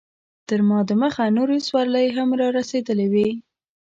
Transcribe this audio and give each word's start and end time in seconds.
تر 0.47 0.59
ما 0.67 0.79
دمخه 0.89 1.25
نورې 1.37 1.59
سورلۍ 1.67 2.07
هم 2.17 2.29
رارسېدلې 2.41 3.07
وې. 3.13 3.29